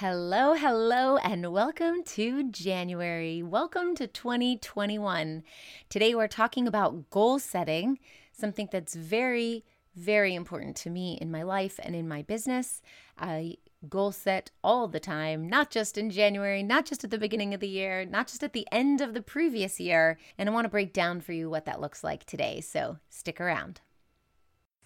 [0.00, 3.42] Hello, hello, and welcome to January.
[3.42, 5.42] Welcome to 2021.
[5.88, 7.98] Today we're talking about goal setting,
[8.30, 9.64] something that's very,
[9.96, 12.80] very important to me in my life and in my business.
[13.18, 13.56] I
[13.88, 17.58] goal set all the time, not just in January, not just at the beginning of
[17.58, 20.16] the year, not just at the end of the previous year.
[20.38, 22.60] And I want to break down for you what that looks like today.
[22.60, 23.80] So stick around.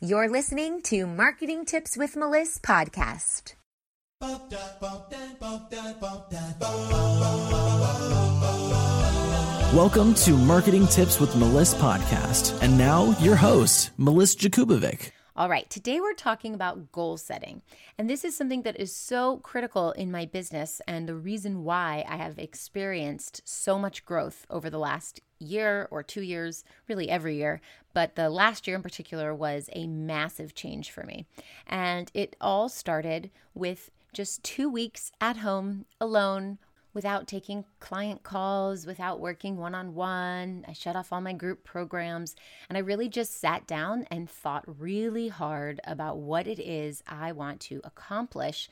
[0.01, 3.57] You're listening to Marketing Tips with Melissa podcast.
[9.75, 12.57] Welcome to Marketing Tips with Melissa podcast.
[12.63, 15.11] And now your host, Melissa Jakubovic.
[15.35, 17.63] All right, today we're talking about goal setting.
[17.99, 22.05] And this is something that is so critical in my business and the reason why
[22.09, 27.39] I have experienced so much growth over the last year or two years, really every
[27.39, 27.61] year.
[27.93, 31.27] But the last year in particular was a massive change for me.
[31.67, 36.59] And it all started with just two weeks at home alone
[36.95, 40.65] without taking client calls, without working one on one.
[40.69, 42.37] I shut off all my group programs
[42.69, 47.33] and I really just sat down and thought really hard about what it is I
[47.33, 48.69] want to accomplish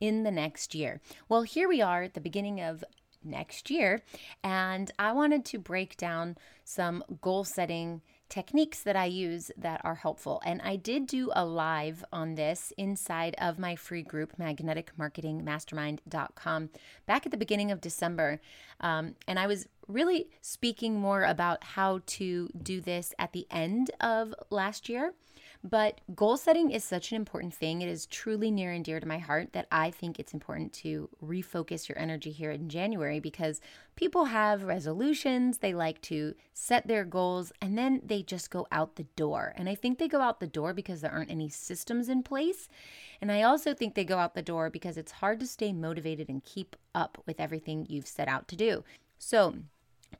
[0.00, 1.00] in the next year.
[1.28, 2.84] Well, here we are at the beginning of
[3.24, 4.02] next year,
[4.44, 9.94] and I wanted to break down some goal setting techniques that I use that are
[9.94, 10.42] helpful.
[10.44, 16.70] And I did do a live on this inside of my free group, magneticmarketingmastermind.com,
[17.06, 18.40] back at the beginning of December.
[18.80, 23.90] Um, and I was really speaking more about how to do this at the end
[24.00, 25.14] of last year.
[25.64, 27.82] But goal setting is such an important thing.
[27.82, 31.08] It is truly near and dear to my heart that I think it's important to
[31.22, 33.60] refocus your energy here in January because
[33.96, 38.94] people have resolutions, they like to set their goals, and then they just go out
[38.94, 39.52] the door.
[39.56, 42.68] And I think they go out the door because there aren't any systems in place.
[43.20, 46.28] And I also think they go out the door because it's hard to stay motivated
[46.28, 48.84] and keep up with everything you've set out to do.
[49.18, 49.56] So,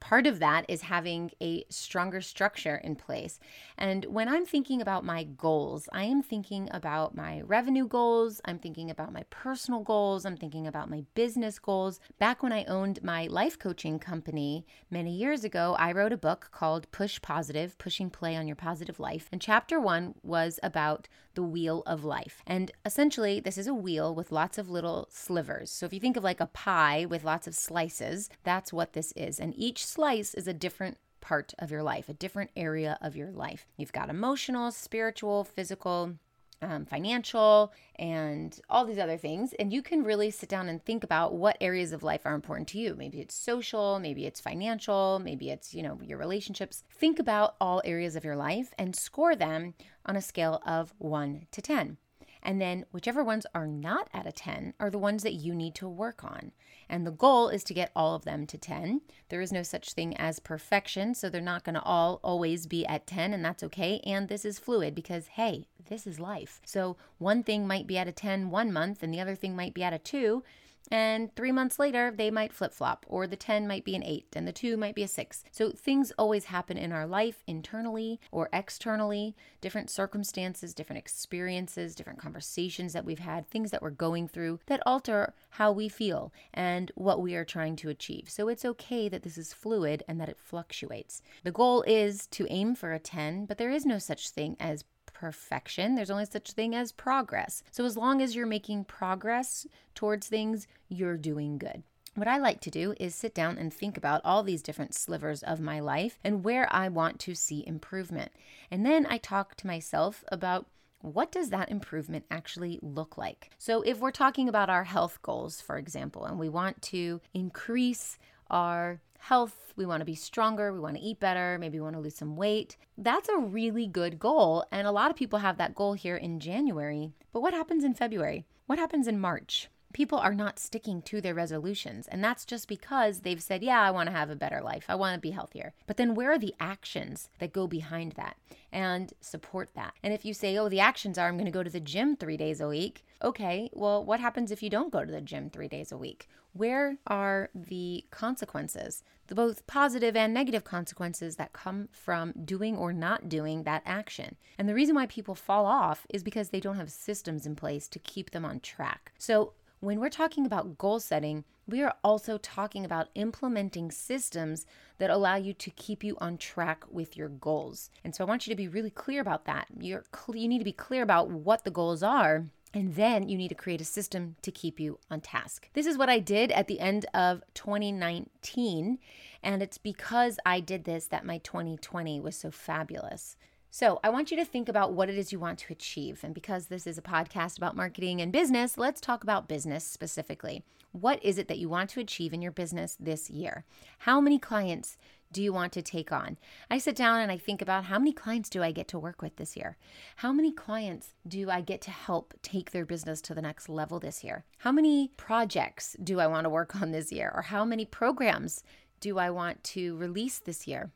[0.00, 3.40] Part of that is having a stronger structure in place.
[3.76, 8.58] And when I'm thinking about my goals, I am thinking about my revenue goals, I'm
[8.58, 12.00] thinking about my personal goals, I'm thinking about my business goals.
[12.18, 16.50] Back when I owned my life coaching company many years ago, I wrote a book
[16.52, 19.28] called Push Positive Pushing Play on Your Positive Life.
[19.32, 22.42] And chapter one was about the wheel of life.
[22.48, 25.70] And essentially, this is a wheel with lots of little slivers.
[25.70, 29.12] So if you think of like a pie with lots of slices, that's what this
[29.14, 29.38] is.
[29.38, 33.30] And each slice is a different part of your life, a different area of your
[33.30, 33.66] life.
[33.76, 36.14] You've got emotional, spiritual, physical,
[36.60, 39.52] um, financial, and all these other things.
[39.58, 42.68] And you can really sit down and think about what areas of life are important
[42.68, 42.94] to you.
[42.96, 46.82] Maybe it's social, maybe it's financial, maybe it's, you know, your relationships.
[46.90, 49.74] Think about all areas of your life and score them
[50.04, 51.98] on a scale of one to 10.
[52.42, 55.74] And then whichever ones are not at a 10 are the ones that you need
[55.76, 56.52] to work on.
[56.88, 59.02] And the goal is to get all of them to 10.
[59.28, 62.86] There is no such thing as perfection, so they're not going to all always be
[62.86, 64.00] at 10, and that's okay.
[64.04, 66.60] And this is fluid because, hey, this is life.
[66.64, 69.74] So one thing might be at a 10 one month, and the other thing might
[69.74, 70.42] be at a 2.
[70.90, 74.28] And three months later, they might flip flop, or the 10 might be an 8,
[74.34, 75.44] and the 2 might be a 6.
[75.50, 82.18] So things always happen in our life, internally or externally, different circumstances, different experiences, different
[82.18, 86.92] conversations that we've had, things that we're going through that alter how we feel and
[86.94, 88.28] what we are trying to achieve.
[88.28, 91.22] So it's okay that this is fluid and that it fluctuates.
[91.44, 94.84] The goal is to aim for a 10, but there is no such thing as
[95.18, 95.94] perfection.
[95.94, 97.62] There's only such thing as progress.
[97.70, 101.82] So as long as you're making progress towards things, you're doing good.
[102.14, 105.42] What I like to do is sit down and think about all these different slivers
[105.42, 108.32] of my life and where I want to see improvement.
[108.70, 110.66] And then I talk to myself about
[111.00, 113.50] what does that improvement actually look like?
[113.56, 118.18] So, if we're talking about our health goals, for example, and we want to increase
[118.50, 121.96] our health, we want to be stronger, we want to eat better, maybe we want
[121.96, 122.76] to lose some weight.
[122.96, 124.64] That's a really good goal.
[124.70, 127.12] And a lot of people have that goal here in January.
[127.32, 128.46] But what happens in February?
[128.66, 129.68] What happens in March?
[129.92, 132.06] People are not sticking to their resolutions.
[132.08, 134.84] And that's just because they've said, Yeah, I want to have a better life.
[134.88, 135.72] I want to be healthier.
[135.86, 138.36] But then where are the actions that go behind that
[138.70, 139.94] and support that?
[140.02, 142.16] And if you say, Oh, the actions are, I'm going to go to the gym
[142.16, 143.04] three days a week.
[143.22, 146.28] Okay, well, what happens if you don't go to the gym three days a week?
[146.52, 152.92] Where are the consequences, the both positive and negative consequences that come from doing or
[152.92, 154.36] not doing that action?
[154.56, 157.88] And the reason why people fall off is because they don't have systems in place
[157.88, 159.12] to keep them on track.
[159.18, 164.66] So, when we're talking about goal setting, we are also talking about implementing systems
[164.98, 167.90] that allow you to keep you on track with your goals.
[168.02, 169.66] And so I want you to be really clear about that.
[169.78, 173.38] You're cl- you need to be clear about what the goals are And then you
[173.38, 175.70] need to create a system to keep you on task.
[175.72, 178.98] This is what I did at the end of 2019.
[179.42, 183.36] And it's because I did this that my 2020 was so fabulous.
[183.70, 186.24] So, I want you to think about what it is you want to achieve.
[186.24, 190.64] And because this is a podcast about marketing and business, let's talk about business specifically.
[190.92, 193.64] What is it that you want to achieve in your business this year?
[193.98, 194.96] How many clients
[195.30, 196.38] do you want to take on?
[196.70, 199.20] I sit down and I think about how many clients do I get to work
[199.20, 199.76] with this year?
[200.16, 204.00] How many clients do I get to help take their business to the next level
[204.00, 204.44] this year?
[204.58, 207.30] How many projects do I want to work on this year?
[207.34, 208.64] Or how many programs
[209.00, 210.90] do I want to release this year?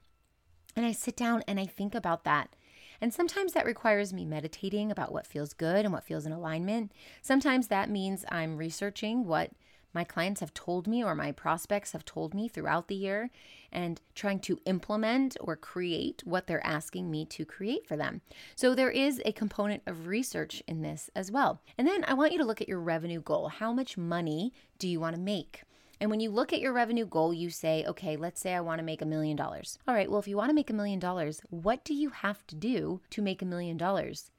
[0.75, 2.57] And I sit down and I think about that.
[3.03, 6.93] And sometimes that requires me meditating about what feels good and what feels in alignment.
[7.21, 9.51] Sometimes that means I'm researching what
[9.93, 13.31] my clients have told me or my prospects have told me throughout the year
[13.73, 18.21] and trying to implement or create what they're asking me to create for them.
[18.55, 21.61] So there is a component of research in this as well.
[21.77, 23.49] And then I want you to look at your revenue goal.
[23.49, 25.65] How much money do you want to make?
[26.03, 28.81] And when you look at your revenue goal, you say, okay, let's say I want
[28.81, 29.79] to make a million dollars.
[29.87, 32.45] All right, well, if you want to make a million dollars, what do you have
[32.49, 34.33] to do to make a million dollars?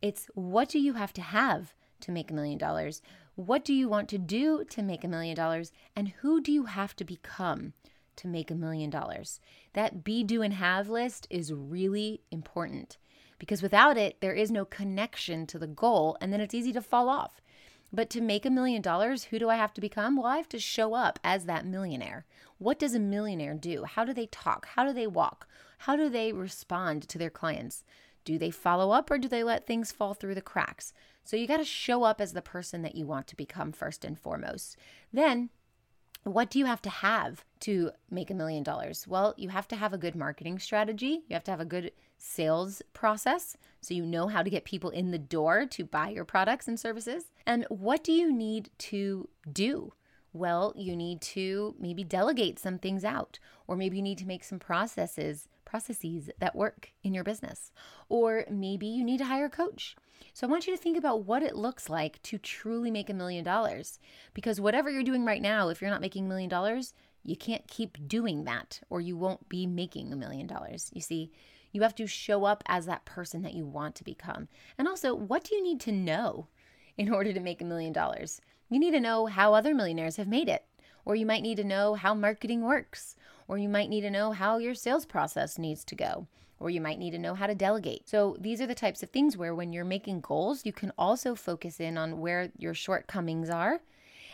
[0.00, 3.02] It's what do you have to have to make a million dollars?
[3.34, 5.72] What do you want to do to make a million dollars?
[5.96, 7.72] And who do you have to become
[8.14, 9.40] to make a million dollars?
[9.72, 12.96] That be, do, and have list is really important
[13.40, 16.80] because without it, there is no connection to the goal, and then it's easy to
[16.80, 17.40] fall off.
[17.92, 20.16] But to make a million dollars, who do I have to become?
[20.16, 22.26] Well, I have to show up as that millionaire.
[22.58, 23.84] What does a millionaire do?
[23.84, 24.66] How do they talk?
[24.74, 25.48] How do they walk?
[25.78, 27.84] How do they respond to their clients?
[28.24, 30.92] Do they follow up or do they let things fall through the cracks?
[31.24, 34.04] So you got to show up as the person that you want to become first
[34.04, 34.76] and foremost.
[35.12, 35.50] Then
[36.24, 39.06] what do you have to have to make a million dollars?
[39.06, 41.22] Well, you have to have a good marketing strategy.
[41.28, 44.90] You have to have a good sales process so you know how to get people
[44.90, 47.24] in the door to buy your products and services.
[47.46, 49.92] And what do you need to do?
[50.32, 54.44] Well, you need to maybe delegate some things out, or maybe you need to make
[54.44, 57.72] some processes processes that work in your business.
[58.08, 59.96] Or maybe you need to hire a coach.
[60.32, 63.14] So I want you to think about what it looks like to truly make a
[63.14, 63.98] million dollars.
[64.32, 67.68] Because whatever you're doing right now, if you're not making a million dollars, you can't
[67.68, 70.90] keep doing that or you won't be making a million dollars.
[70.94, 71.30] You see,
[71.72, 74.48] you have to show up as that person that you want to become.
[74.76, 76.48] And also, what do you need to know
[76.96, 78.40] in order to make a million dollars?
[78.70, 80.64] You need to know how other millionaires have made it,
[81.04, 83.16] or you might need to know how marketing works,
[83.46, 86.26] or you might need to know how your sales process needs to go,
[86.60, 88.08] or you might need to know how to delegate.
[88.08, 91.34] So, these are the types of things where when you're making goals, you can also
[91.34, 93.80] focus in on where your shortcomings are.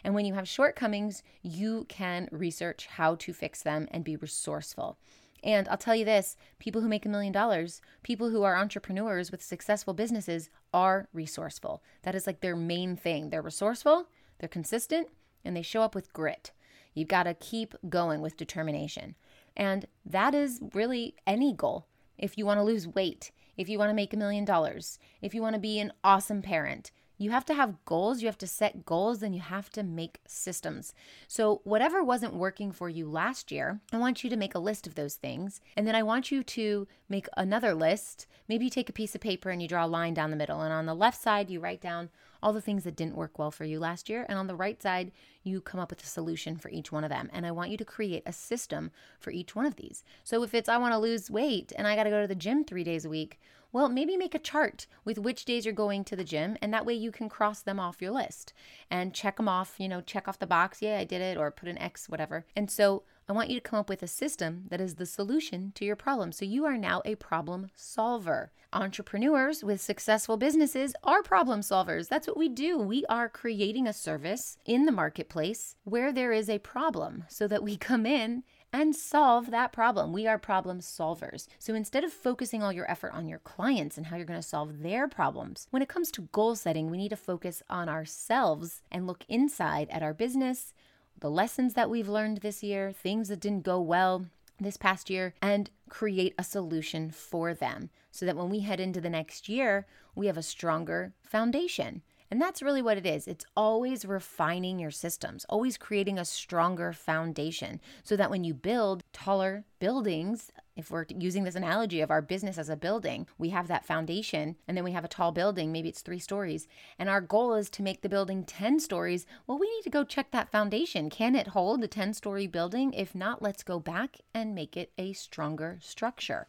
[0.03, 4.99] And when you have shortcomings, you can research how to fix them and be resourceful.
[5.45, 9.31] And I'll tell you this people who make a million dollars, people who are entrepreneurs
[9.31, 11.83] with successful businesses are resourceful.
[12.03, 13.29] That is like their main thing.
[13.29, 14.09] They're resourceful,
[14.39, 15.09] they're consistent,
[15.45, 16.51] and they show up with grit.
[16.95, 19.17] You've got to keep going with determination.
[19.57, 21.87] And that is really any goal.
[22.17, 25.35] If you want to lose weight, if you want to make a million dollars, if
[25.35, 28.47] you want to be an awesome parent, you have to have goals, you have to
[28.47, 30.95] set goals, and you have to make systems.
[31.29, 34.87] So, whatever wasn't working for you last year, I want you to make a list
[34.87, 35.61] of those things.
[35.77, 38.27] And then I want you to make another list.
[38.49, 40.61] Maybe you take a piece of paper and you draw a line down the middle.
[40.61, 42.11] And on the left side, you write down
[42.43, 44.27] all the things that didn't work well for you last year.
[44.29, 45.13] And on the right side,
[45.43, 47.31] you come up with a solution for each one of them.
[47.33, 50.05] And I want you to create a system for each one of these.
[50.25, 52.35] So, if it's I want to lose weight and I got to go to the
[52.35, 53.41] gym three days a week,
[53.75, 56.87] well, maybe make a chart with which days you're going to the gym, and that
[56.87, 58.53] way you can cross them off your list
[58.89, 61.51] and check them off, you know, check off the box, yeah, I did it, or
[61.51, 62.47] put an X, whatever.
[62.55, 65.73] And so I want you to come up with a system that is the solution
[65.75, 66.31] to your problem.
[66.31, 68.53] So you are now a problem solver.
[68.73, 72.09] Entrepreneurs with successful businesses are problem solvers.
[72.09, 72.79] That's what we do.
[72.79, 77.63] We are creating a service in the marketplace where there is a problem so that
[77.63, 80.13] we come in and solve that problem.
[80.13, 81.47] We are problem solvers.
[81.61, 84.47] So instead of focusing all your effort on your clients and how you're going to
[84.47, 88.83] solve their problems, when it comes to goal setting, we need to focus on ourselves
[88.91, 90.75] and look inside at our business,
[91.21, 94.27] the lessons that we've learned this year, things that didn't go well
[94.59, 99.01] this past year, and create a solution for them so that when we head into
[99.01, 102.03] the next year, we have a stronger foundation.
[102.31, 103.29] And that's really what it is.
[103.29, 109.05] It's always refining your systems, always creating a stronger foundation so that when you build
[109.13, 113.69] taller buildings, if we're using this analogy of our business as a building, we have
[113.69, 116.67] that foundation and then we have a tall building, maybe it's three stories,
[116.99, 119.27] and our goal is to make the building 10 stories.
[119.47, 121.11] Well, we need to go check that foundation.
[121.11, 122.93] Can it hold a 10 story building?
[122.95, 126.49] If not, let's go back and make it a stronger structure.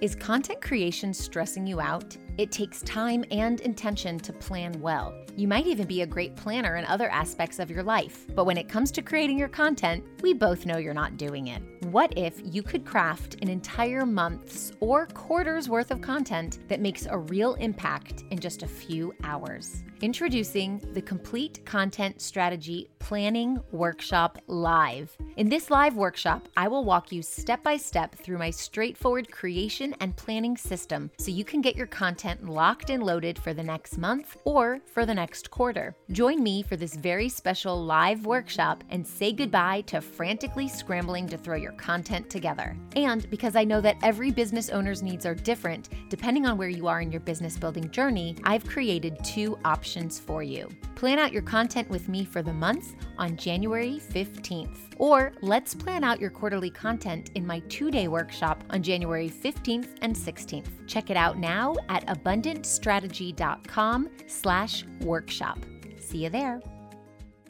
[0.00, 2.16] Is content creation stressing you out?
[2.38, 5.14] It takes time and intention to plan well.
[5.36, 8.56] You might even be a great planner in other aspects of your life, but when
[8.56, 11.62] it comes to creating your content, we both know you're not doing it.
[11.84, 17.06] What if you could craft an entire month's or quarter's worth of content that makes
[17.06, 19.82] a real impact in just a few hours?
[20.02, 25.14] Introducing the Complete Content Strategy Planning Workshop Live.
[25.36, 29.94] In this live workshop, I will walk you step by step through my straightforward creation
[30.00, 33.98] and planning system so you can get your content locked and loaded for the next
[33.98, 35.94] month or for the next quarter.
[36.12, 41.36] Join me for this very special live workshop and say goodbye to frantically scrambling to
[41.36, 42.76] throw your content together.
[42.96, 46.86] And because I know that every business owner's needs are different, depending on where you
[46.86, 50.68] are in your business building journey, I've created two options options for you.
[51.00, 54.76] Plan out your content with me for the month on January 15th.
[54.98, 59.96] Or let's plan out your quarterly content in my two day workshop on January 15th
[60.02, 60.66] and 16th.
[60.86, 65.58] Check it out now at abundantstrategy.com slash workshop.
[65.98, 66.60] See you there.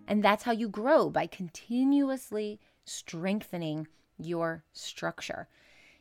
[0.07, 5.49] And that's how you grow by continuously strengthening your structure.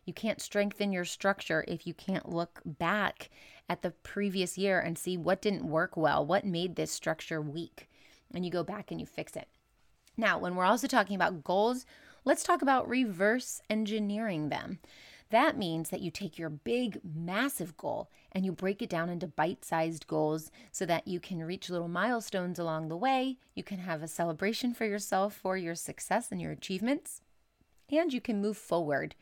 [0.05, 3.31] You can't strengthen your structure if you can't look back
[3.69, 7.87] at the previous year and see what didn't work well, what made this structure weak,
[8.33, 9.47] and you go back and you fix it.
[10.17, 11.85] Now, when we're also talking about goals,
[12.25, 14.79] let's talk about reverse engineering them.
[15.29, 19.27] That means that you take your big, massive goal and you break it down into
[19.27, 23.37] bite sized goals so that you can reach little milestones along the way.
[23.53, 27.21] You can have a celebration for yourself for your success and your achievements,
[27.91, 29.13] and you can move forward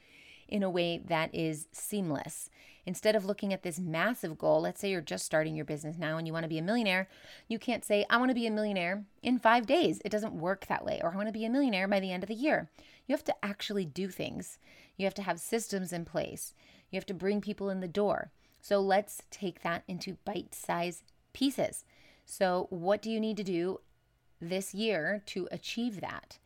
[0.48, 2.50] in a way that is seamless.
[2.86, 6.18] Instead of looking at this massive goal, let's say you're just starting your business now
[6.18, 7.10] and you want to be a millionaire,
[7.50, 10.02] you can't say, I want to be a millionaire in five days.
[10.06, 11.02] It doesn't work that way.
[11.04, 12.70] Or I want to be a millionaire by the end of the year.
[13.06, 14.58] You have to actually do things,
[14.96, 16.54] you have to have systems in place,
[16.90, 18.32] you have to bring people in the door.
[18.62, 21.86] So let's take that into bite sized pieces.
[22.26, 23.80] So, what do you need to do
[24.42, 26.38] this year to achieve that?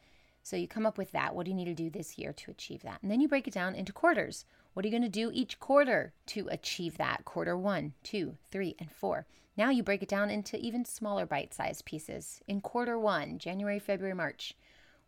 [0.44, 1.36] So you come up with that.
[1.36, 3.02] What do you need to do this year to achieve that?
[3.02, 4.46] And then you break it down into quarters.
[4.74, 7.26] What are you going to do each quarter to achieve that?
[7.26, 9.28] Quarter one, two, three, and four.
[9.58, 12.42] Now you break it down into even smaller bite sized pieces.
[12.48, 14.56] In quarter one, January, February, March.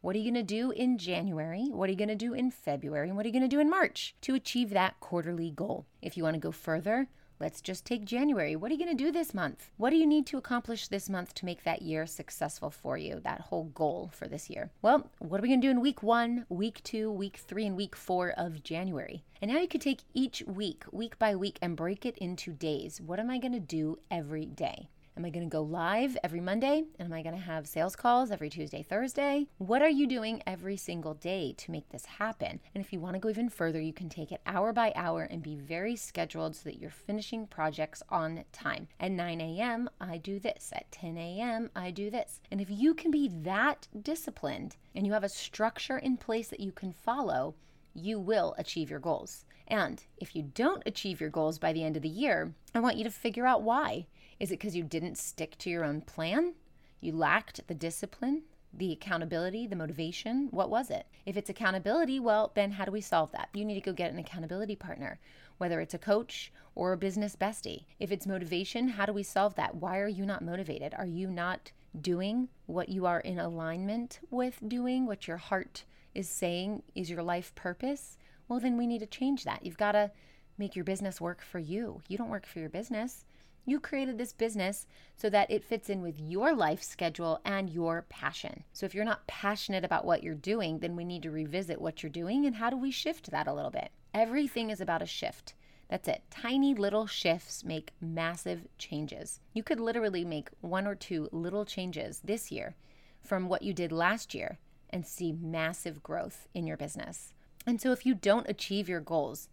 [0.02, 1.70] What are you going to do in January?
[1.72, 3.08] What are you going to do in February?
[3.08, 5.86] And what are you going to do in March to achieve that quarterly goal?
[6.02, 7.08] If you want to go further,
[7.44, 8.56] Let's just take January.
[8.56, 9.70] What are you going to do this month?
[9.76, 13.20] What do you need to accomplish this month to make that year successful for you,
[13.26, 14.72] that whole goal for this year?
[14.82, 17.76] Well, what are we going to do in week one, week two, week three, and
[17.76, 19.26] week four of January?
[19.42, 23.02] And now you can take each week, week by week, and break it into days.
[23.02, 24.88] What am I going to do every day?
[25.16, 26.86] Am I going to go live every Monday?
[27.00, 29.46] Am I going to have sales calls every Tuesday, Thursday?
[29.60, 32.60] What are you doing every single day to make this happen?
[32.74, 35.22] And if you want to go even further, you can take it hour by hour
[35.22, 38.88] and be very scheduled so that you're finishing projects on time.
[39.00, 40.72] At 9 a.m., I do this.
[40.74, 42.42] At 10 a.m., I do this.
[42.50, 46.60] And if you can be that disciplined and you have a structure in place that
[46.60, 47.54] you can follow,
[47.94, 49.46] you will achieve your goals.
[49.68, 52.98] And if you don't achieve your goals by the end of the year, I want
[52.98, 54.08] you to figure out why.
[54.44, 56.56] Is it because you didn't stick to your own plan?
[57.00, 58.42] You lacked the discipline,
[58.74, 60.50] the accountability, the motivation?
[60.52, 61.06] What was it?
[61.26, 63.48] If it's accountability, well, then how do we solve that?
[63.54, 65.18] You need to go get an accountability partner,
[65.60, 67.86] whether it's a coach or a business bestie.
[68.02, 69.76] If it's motivation, how do we solve that?
[69.76, 70.94] Why are you not motivated?
[70.94, 71.72] Are you not
[72.02, 77.24] doing what you are in alignment with doing, what your heart is saying is your
[77.24, 78.18] life purpose?
[78.50, 79.66] Well, then we need to change that.
[79.66, 80.12] You've got to
[80.58, 82.02] make your business work for you.
[82.10, 83.24] You don't work for your business.
[83.66, 88.06] You created this business so that it fits in with your life schedule and your
[88.10, 88.64] passion.
[88.74, 92.04] So, if you're not passionate about what you're doing, then we need to revisit what
[92.04, 93.92] you're doing and how do we shift that a little bit.
[94.14, 95.54] Everything is about a shift.
[95.90, 96.24] That's it.
[96.30, 99.40] Tiny little shifts make massive changes.
[99.54, 102.76] You could literally make one or two little changes this year
[103.22, 104.58] from what you did last year
[104.90, 107.34] and see massive growth in your business.
[107.66, 109.48] And so, if you don't achieve your goals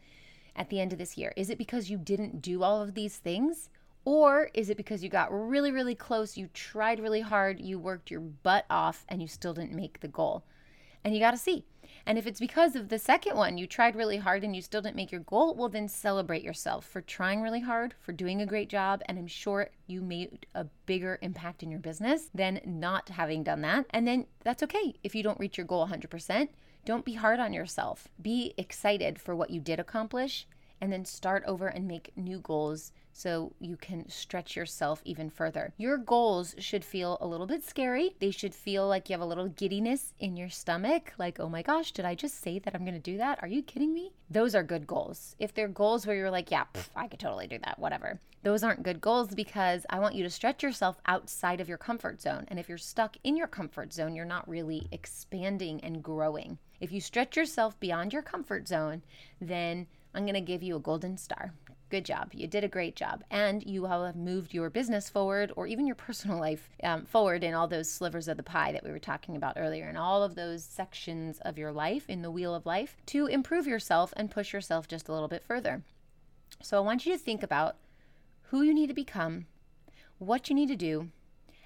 [0.57, 3.17] at the end of this year, is it because you didn't do all of these
[3.19, 3.69] things?
[4.04, 8.11] Or is it because you got really, really close, you tried really hard, you worked
[8.11, 10.45] your butt off, and you still didn't make the goal?
[11.04, 11.64] And you got to see.
[12.07, 14.80] And if it's because of the second one, you tried really hard and you still
[14.80, 18.47] didn't make your goal, well, then celebrate yourself for trying really hard, for doing a
[18.47, 19.02] great job.
[19.07, 23.61] And I'm sure you made a bigger impact in your business than not having done
[23.62, 23.87] that.
[23.90, 24.95] And then that's okay.
[25.02, 26.49] If you don't reach your goal 100%,
[26.85, 28.09] don't be hard on yourself.
[28.21, 30.47] Be excited for what you did accomplish
[30.80, 35.72] and then start over and make new goals so you can stretch yourself even further.
[35.76, 38.14] Your goals should feel a little bit scary.
[38.20, 41.62] They should feel like you have a little giddiness in your stomach, like, oh my
[41.62, 43.38] gosh, did I just say that I'm to do that?
[43.42, 44.12] Are you kidding me?
[44.30, 45.34] Those are good goals.
[45.38, 48.20] If they're goals where you're like, yeah, pff, I could totally do that, whatever.
[48.42, 52.22] Those aren't good goals because I want you to stretch yourself outside of your comfort
[52.22, 52.46] zone.
[52.49, 56.58] And if you're stuck in your comfort zone, you're not really expanding and growing.
[56.80, 59.02] If you stretch yourself beyond your comfort zone,
[59.40, 61.52] then I'm going to give you a golden star.
[61.88, 62.31] Good job.
[62.33, 63.25] You did a great job.
[63.31, 67.55] And you have moved your business forward or even your personal life um, forward in
[67.55, 70.35] all those slivers of the pie that we were talking about earlier, in all of
[70.35, 74.52] those sections of your life in the wheel of life to improve yourself and push
[74.52, 75.83] yourself just a little bit further.
[76.62, 77.76] So I want you to think about
[78.50, 79.47] who you need to become,
[80.19, 81.09] what you need to do,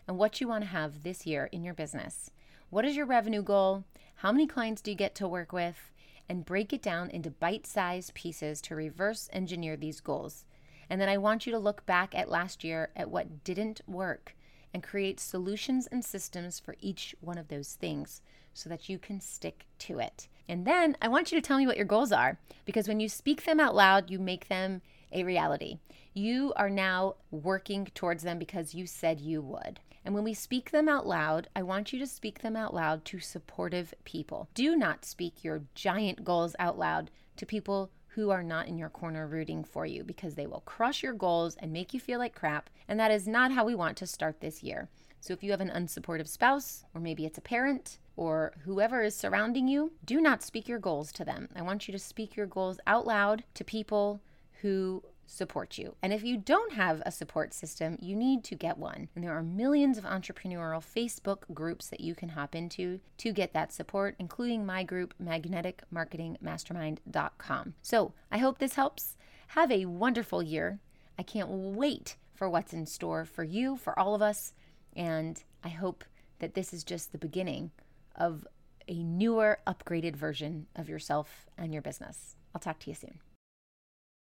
[0.06, 2.30] and what you want to have this year in your business.
[2.70, 3.84] What is your revenue goal?
[4.16, 5.90] How many clients do you get to work with?
[6.28, 10.44] And break it down into bite sized pieces to reverse engineer these goals.
[10.88, 14.34] And then I want you to look back at last year at what didn't work
[14.72, 18.20] and create solutions and systems for each one of those things
[18.52, 20.28] so that you can stick to it.
[20.48, 23.08] And then I want you to tell me what your goals are because when you
[23.08, 25.78] speak them out loud, you make them a reality.
[26.12, 29.80] You are now working towards them because you said you would.
[30.04, 33.04] And when we speak them out loud, I want you to speak them out loud
[33.06, 34.48] to supportive people.
[34.54, 38.90] Do not speak your giant goals out loud to people who are not in your
[38.90, 42.34] corner rooting for you because they will crush your goals and make you feel like
[42.34, 42.70] crap.
[42.86, 44.88] And that is not how we want to start this year.
[45.20, 49.16] So if you have an unsupportive spouse, or maybe it's a parent, or whoever is
[49.16, 51.48] surrounding you, do not speak your goals to them.
[51.56, 54.20] I want you to speak your goals out loud to people
[54.60, 55.96] who support you.
[56.02, 59.08] And if you don't have a support system, you need to get one.
[59.14, 63.52] And there are millions of entrepreneurial Facebook groups that you can hop into to get
[63.52, 67.74] that support, including my group, magneticmarketingmastermind.com.
[67.82, 69.16] So I hope this helps.
[69.48, 70.80] Have a wonderful year.
[71.18, 74.52] I can't wait for what's in store for you, for all of us.
[74.96, 76.04] And I hope
[76.38, 77.70] that this is just the beginning
[78.16, 78.46] of
[78.88, 82.36] a newer, upgraded version of yourself and your business.
[82.54, 83.18] I'll talk to you soon.